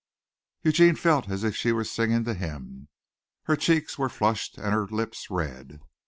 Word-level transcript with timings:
Eugene 0.63 0.95
felt 0.95 1.29
as 1.29 1.43
if 1.43 1.55
she 1.55 1.71
were 1.71 1.83
singing 1.83 2.23
to 2.23 2.33
him. 2.33 2.87
Her 3.43 3.55
cheeks 3.55 3.99
were 3.99 4.09
flushed 4.09 4.57
and 4.57 4.73
her 4.73 4.87
lips 4.87 5.29
red. 5.29 5.79